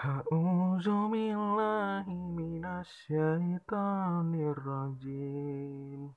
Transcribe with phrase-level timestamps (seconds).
[0.00, 6.16] A'udzu billahi minasyaitonir rajim.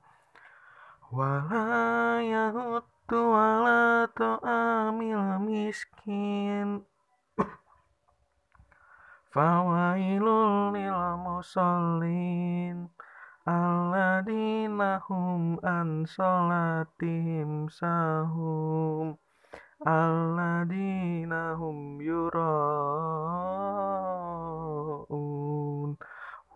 [1.09, 6.84] Wa la yahuddu ala ta'amil miskin.
[9.33, 12.93] Fawailul lil musallin.
[13.48, 19.17] Alladzina hum an salatihim sahum
[19.86, 22.36] alladzina hum yura'un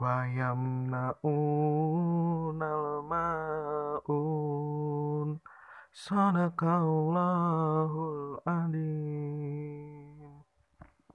[0.01, 1.25] wa yamna'unal
[3.09, 5.41] ma'un
[5.93, 10.14] sadaqallahul adzim